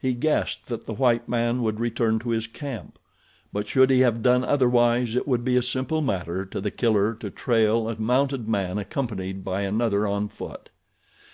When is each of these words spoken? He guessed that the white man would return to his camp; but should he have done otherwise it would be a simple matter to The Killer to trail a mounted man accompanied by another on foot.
He 0.00 0.14
guessed 0.14 0.68
that 0.68 0.86
the 0.86 0.94
white 0.94 1.28
man 1.28 1.60
would 1.60 1.80
return 1.80 2.18
to 2.20 2.30
his 2.30 2.46
camp; 2.46 2.98
but 3.52 3.68
should 3.68 3.90
he 3.90 4.00
have 4.00 4.22
done 4.22 4.42
otherwise 4.42 5.16
it 5.16 5.28
would 5.28 5.44
be 5.44 5.54
a 5.54 5.60
simple 5.62 6.00
matter 6.00 6.46
to 6.46 6.62
The 6.62 6.70
Killer 6.70 7.12
to 7.16 7.28
trail 7.28 7.86
a 7.90 8.00
mounted 8.00 8.48
man 8.48 8.78
accompanied 8.78 9.44
by 9.44 9.60
another 9.64 10.06
on 10.06 10.30
foot. 10.30 10.70